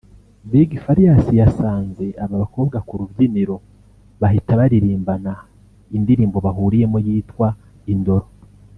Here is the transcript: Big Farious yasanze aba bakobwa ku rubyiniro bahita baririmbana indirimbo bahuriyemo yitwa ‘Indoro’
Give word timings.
Big 0.51 0.69
Farious 0.83 1.25
yasanze 1.39 2.05
aba 2.23 2.35
bakobwa 2.43 2.77
ku 2.87 2.93
rubyiniro 2.99 3.55
bahita 4.21 4.51
baririmbana 4.59 5.33
indirimbo 5.97 6.37
bahuriyemo 6.45 6.97
yitwa 7.07 7.47
‘Indoro’ 7.93 8.27